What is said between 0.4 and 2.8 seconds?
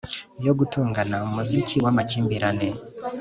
yo gutongana, umuziki w'amakimbirane